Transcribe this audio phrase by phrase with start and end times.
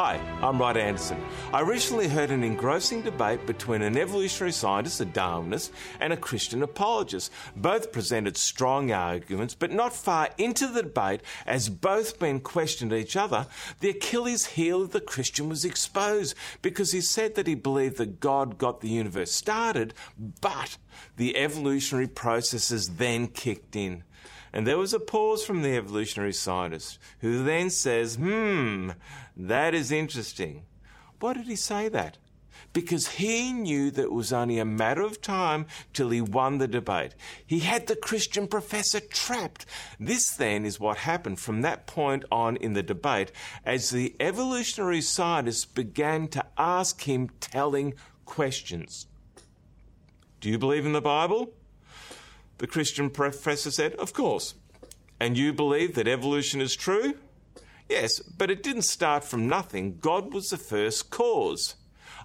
[0.00, 1.20] Hi, I'm Rod Anderson.
[1.52, 6.62] I recently heard an engrossing debate between an evolutionary scientist, a Darwinist, and a Christian
[6.62, 7.32] apologist.
[7.56, 13.16] Both presented strong arguments, but not far into the debate, as both men questioned each
[13.16, 13.48] other,
[13.80, 18.20] the Achilles heel of the Christian was exposed because he said that he believed that
[18.20, 19.94] God got the universe started,
[20.40, 20.78] but
[21.16, 24.04] the evolutionary processes then kicked in.
[24.52, 28.90] And there was a pause from the evolutionary scientist, who then says, Hmm,
[29.36, 30.64] that is interesting.
[31.20, 32.18] Why did he say that?
[32.72, 36.68] Because he knew that it was only a matter of time till he won the
[36.68, 37.14] debate.
[37.46, 39.64] He had the Christian professor trapped.
[39.98, 43.32] This then is what happened from that point on in the debate
[43.64, 47.94] as the evolutionary scientists began to ask him telling
[48.26, 49.06] questions.
[50.40, 51.52] Do you believe in the Bible?
[52.58, 54.54] The Christian professor said, Of course.
[55.20, 57.14] And you believe that evolution is true?
[57.88, 59.98] Yes, but it didn't start from nothing.
[60.00, 61.76] God was the first cause.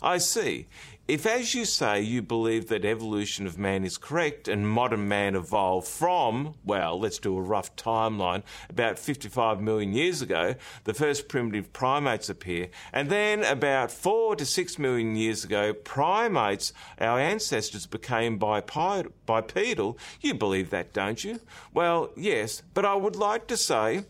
[0.01, 0.67] I see.
[1.05, 5.35] If, as you say, you believe that evolution of man is correct and modern man
[5.35, 11.27] evolved from, well, let's do a rough timeline, about 55 million years ago, the first
[11.27, 17.85] primitive primates appear, and then about 4 to 6 million years ago, primates, our ancestors,
[17.85, 21.41] became bipedal, you believe that, don't you?
[21.73, 24.05] Well, yes, but I would like to say,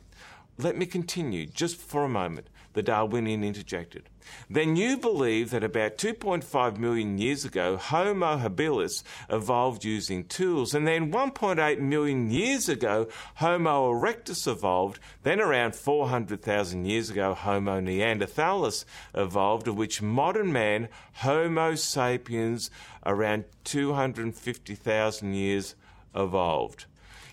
[0.60, 4.10] let me continue just for a moment, the Darwinian interjected.
[4.50, 10.88] Then you believe that about 2.5 million years ago, Homo habilis evolved using tools, and
[10.88, 18.86] then 1.8 million years ago, Homo erectus evolved, then around 400,000 years ago, Homo neanderthalis
[19.14, 22.70] evolved, of which modern man, Homo sapiens,
[23.06, 25.76] around 250,000 years
[26.16, 26.86] evolved.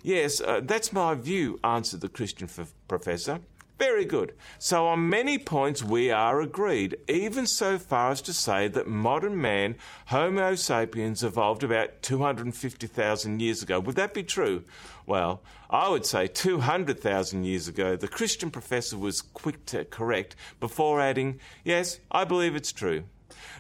[0.03, 3.41] Yes, uh, that's my view, answered the Christian f- professor.
[3.81, 4.35] Very good.
[4.59, 9.41] So, on many points, we are agreed, even so far as to say that modern
[9.41, 9.77] man,
[10.09, 13.81] Homo sapiens, evolved about 250,000 years ago.
[13.81, 14.65] Would that be true?
[15.07, 17.97] Well, I would say 200,000 years ago.
[17.97, 23.05] The Christian professor was quick to correct before adding, Yes, I believe it's true.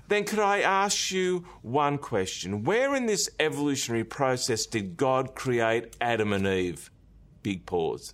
[0.08, 2.62] Then, could I ask you one question?
[2.64, 6.90] Where in this evolutionary process did God create Adam and Eve?
[7.42, 8.12] Big pause.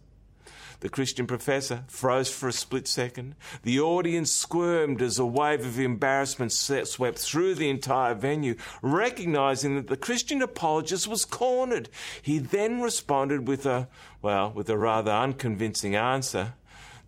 [0.81, 3.35] The Christian professor froze for a split second.
[3.63, 9.89] The audience squirmed as a wave of embarrassment swept through the entire venue, recognizing that
[9.89, 11.89] the Christian apologist was cornered.
[12.21, 13.89] He then responded with a,
[14.23, 16.55] well, with a rather unconvincing answer.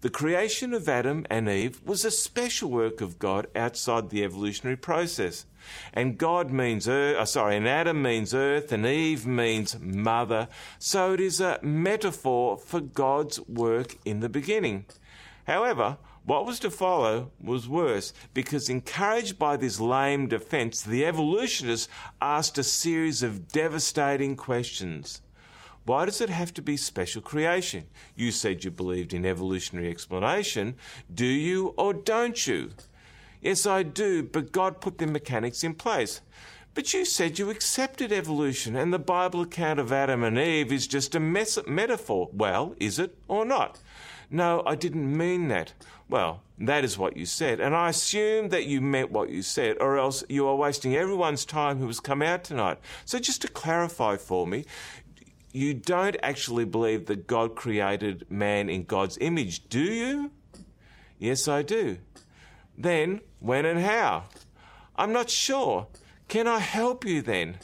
[0.01, 4.77] The creation of Adam and Eve was a special work of God outside the evolutionary
[4.77, 5.45] process.
[5.93, 10.47] And God means earth, uh, sorry, and Adam means earth, and Eve means mother.
[10.79, 14.85] So it is a metaphor for God's work in the beginning.
[15.49, 21.89] However, what was to follow was worse because, encouraged by this lame defense, the evolutionists
[22.23, 25.23] asked a series of devastating questions.
[25.89, 27.85] Why does it have to be special creation?
[28.15, 30.75] You said you believed in evolutionary explanation.
[31.13, 32.73] Do you or don't you?
[33.41, 36.21] Yes, I do, but God put the mechanics in place.
[36.75, 40.87] But you said you accepted evolution, and the Bible account of Adam and Eve is
[40.87, 42.29] just a mes- metaphor.
[42.35, 43.81] Well, is it or not?
[44.31, 45.73] No, I didn't mean that.
[46.07, 49.79] Well, that is what you said, and I assume that you meant what you said,
[49.81, 52.79] or else you are wasting everyone's time who has come out tonight.
[53.05, 54.65] So, just to clarify for me,
[55.59, 60.31] you don't actually believe that God created man in God's image, do you?
[61.19, 61.99] Yes, I do.
[62.77, 64.25] Then, when and how?
[64.95, 65.89] I'm not sure.
[66.29, 67.59] Can I help you then?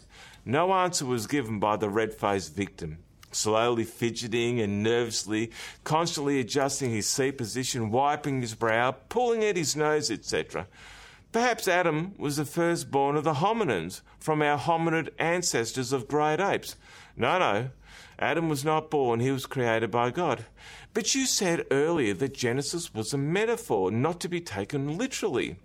[0.45, 2.99] No answer was given by the red faced victim.
[3.31, 5.53] Slowly fidgeting and nervously,
[5.85, 10.67] constantly adjusting his seat position, wiping his brow, pulling at his nose, etc.
[11.35, 16.77] Perhaps Adam was the firstborn of the hominins from our hominid ancestors of great apes.
[17.17, 17.71] No, no.
[18.21, 20.45] Adam was not born, he was created by God.
[20.93, 25.57] But you said earlier that Genesis was a metaphor, not to be taken literally.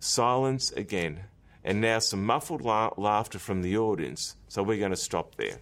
[0.00, 1.20] Silence again,
[1.62, 5.58] and now some muffled la- laughter from the audience, so we're going to stop there.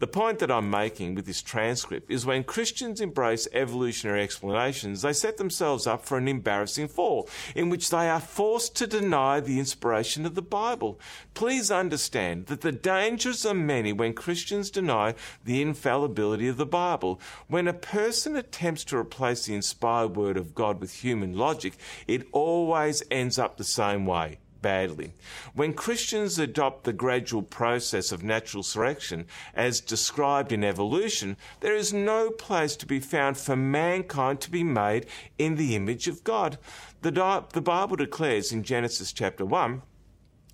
[0.00, 5.12] The point that I'm making with this transcript is when Christians embrace evolutionary explanations, they
[5.12, 9.60] set themselves up for an embarrassing fall in which they are forced to deny the
[9.60, 10.98] inspiration of the Bible.
[11.32, 15.14] Please understand that the dangers are many when Christians deny
[15.44, 17.20] the infallibility of the Bible.
[17.46, 21.74] When a person attempts to replace the inspired word of God with human logic,
[22.08, 25.12] it always ends up the same way badly.
[25.52, 31.92] When Christians adopt the gradual process of natural selection as described in evolution, there is
[31.92, 35.04] no place to be found for mankind to be made
[35.36, 36.56] in the image of God.
[37.02, 39.82] The, Bible declares in Genesis chapter 1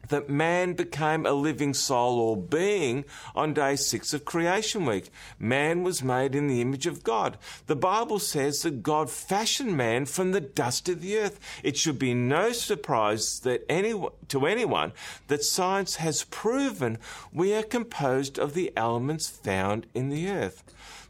[0.08, 3.05] that man became a living soul or being
[3.35, 5.11] on day six of creation week.
[5.38, 7.38] Man was made in the image of God.
[7.67, 11.38] The Bible says that God fashioned man from the dust of the earth.
[11.62, 13.94] It should be no surprise that any,
[14.29, 14.93] to anyone
[15.29, 16.99] that science has proven
[17.32, 20.64] we are composed of the elements found in the earth.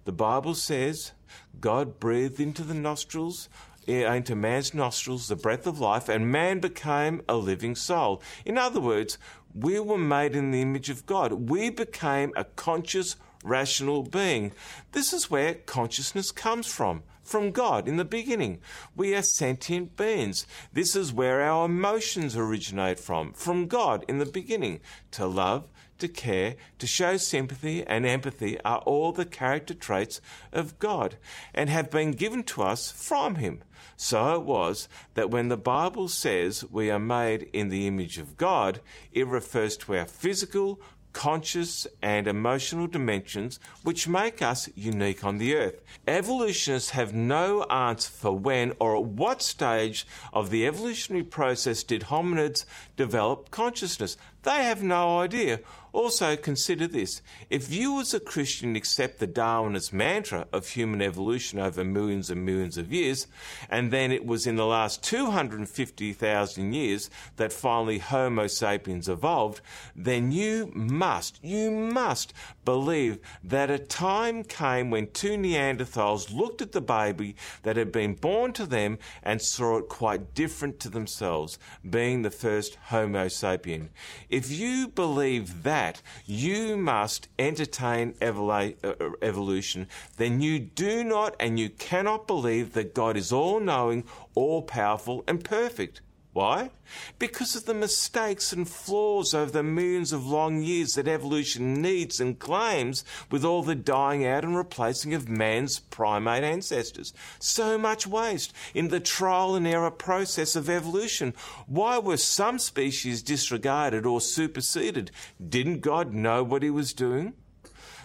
[0.05, 1.13] The Bible says
[1.61, 3.49] God breathed into the nostrils
[3.87, 8.23] into man's nostrils the breath of life, and man became a living soul.
[8.45, 9.19] In other words,
[9.55, 11.51] we were made in the image of God.
[11.51, 14.53] We became a conscious, rational being.
[14.93, 17.03] This is where consciousness comes from.
[17.23, 18.59] From God in the beginning.
[18.97, 20.47] We are sentient beings.
[20.73, 23.35] This is where our emotions originate from.
[23.35, 24.81] From God in the beginning.
[25.13, 25.69] To love,
[26.01, 30.21] to care, to show sympathy and empathy are all the character traits
[30.53, 31.17] of God
[31.55, 33.63] and have been given to us from Him.
[33.97, 38.37] So it was that when the Bible says we are made in the image of
[38.37, 38.81] God,
[39.13, 40.81] it refers to our physical,
[41.13, 45.83] conscious, and emotional dimensions which make us unique on the earth.
[46.07, 52.03] Evolutionists have no answer for when or at what stage of the evolutionary process did
[52.03, 52.65] hominids
[52.97, 54.17] develop consciousness.
[54.43, 55.61] They have no idea
[55.93, 57.23] also, consider this.
[57.49, 62.45] If you as a Christian accept the Darwinist mantra of human evolution over millions and
[62.45, 63.27] millions of years,
[63.69, 69.61] and then it was in the last 250,000 years that finally Homo sapiens evolved,
[69.97, 72.33] then you must, you must
[72.65, 78.15] believe that a time came when two Neanderthals looked at the baby that had been
[78.15, 81.59] born to them and saw it quite different to themselves,
[81.89, 83.89] being the first Homo sapien.
[84.29, 88.93] If you believe that, that you must entertain uh,
[89.23, 89.89] evolution,
[90.19, 94.05] then you do not and you cannot believe that God is all knowing,
[94.35, 96.03] all powerful, and perfect.
[96.33, 96.71] Why?
[97.19, 102.21] Because of the mistakes and flaws over the millions of long years that evolution needs
[102.21, 107.13] and claims with all the dying out and replacing of man's primate ancestors.
[107.41, 111.35] So much waste in the trial and error process of evolution.
[111.67, 115.11] Why were some species disregarded or superseded?
[115.45, 117.35] Didn't God know what he was doing?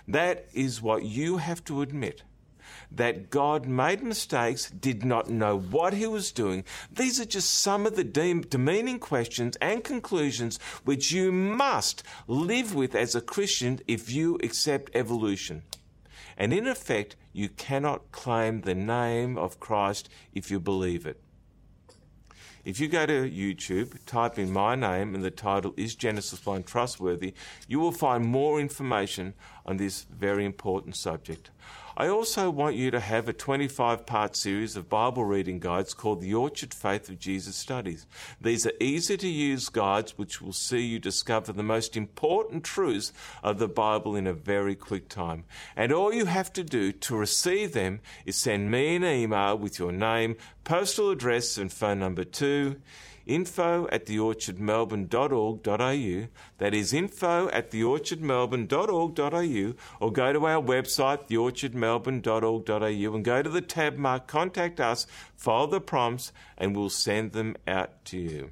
[0.07, 2.23] That is what you have to admit
[2.95, 6.63] that God made mistakes, did not know what he was doing.
[6.91, 12.95] These are just some of the demeaning questions and conclusions which you must live with
[12.95, 15.63] as a Christian if you accept evolution.
[16.37, 21.21] And in effect, you cannot claim the name of Christ if you believe it.
[22.65, 26.65] If you go to YouTube, type in my name and the title is Genesis Blind
[26.65, 27.35] Trustworthy,
[27.67, 29.35] you will find more information
[29.67, 31.51] on this very important subject.
[31.97, 36.19] I also want you to have a 25 part series of Bible reading guides called
[36.19, 38.05] the Orchard Faith of Jesus Studies.
[38.41, 43.13] These are easy to use guides which will see you discover the most important truths
[43.41, 45.45] of the Bible in a very quick time.
[45.77, 49.79] And all you have to do to receive them is send me an email with
[49.79, 52.75] your name, postal address, and phone number too
[53.25, 56.27] info at theorchardmelbourne.org.au.
[56.57, 63.61] That is info at theorchardmelbourne.org.au or go to our website, theorchardmelbourne.org.au and go to the
[63.61, 68.51] tab marked Contact Us, follow the prompts, and we'll send them out to you.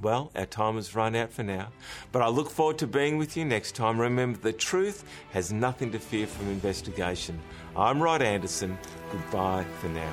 [0.00, 1.68] Well, our time has run out for now,
[2.12, 3.98] but I look forward to being with you next time.
[3.98, 7.40] Remember, the truth has nothing to fear from investigation.
[7.74, 8.76] I'm Rod Anderson.
[9.10, 10.12] Goodbye for now.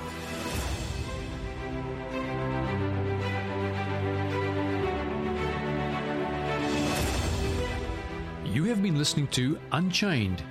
[8.53, 10.43] You have been listening to Unchained.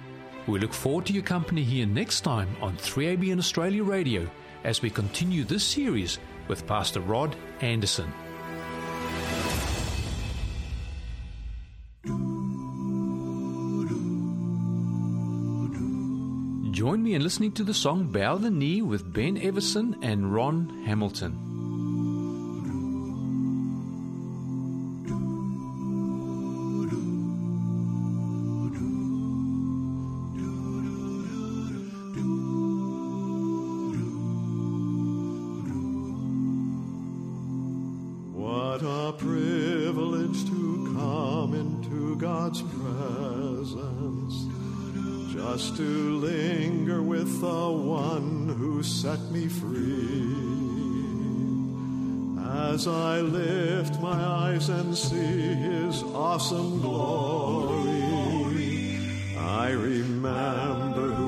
[0.48, 4.28] We look forward to your company here next time on 3ABN Australia Radio
[4.64, 6.18] as we continue this series
[6.48, 8.12] with Pastor Rod Anderson.
[16.72, 20.82] Join me in listening to the song Bow the Knee with Ben Everson and Ron
[20.86, 21.51] Hamilton.
[45.54, 50.32] Just to linger with the one who set me free.
[52.70, 58.00] As I lift my eyes and see his awesome glory,
[59.36, 61.21] I remember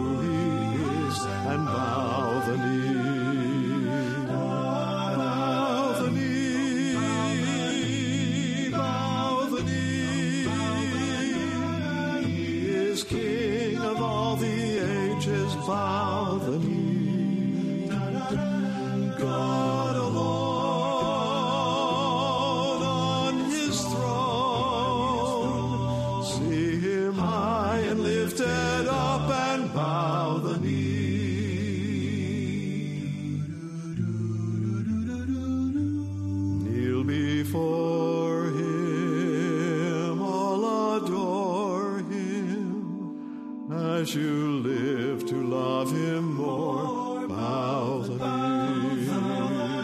[44.15, 48.15] you live to love him more, bow the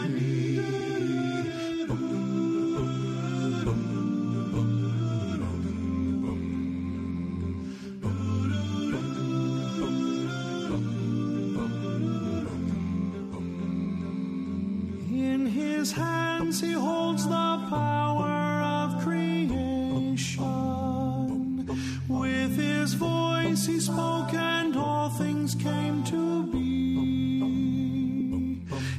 [0.07, 0.59] knee.
[15.11, 20.37] In his hands he holds the power of creation.
[22.07, 22.93] With his
[23.51, 26.61] voice he spoke and all things came to be.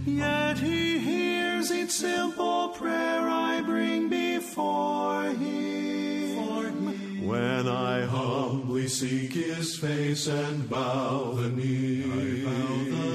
[0.04, 7.26] Yet he hears each simple prayer I bring before him.
[7.26, 13.11] When I humbly seek his face and bow the knee.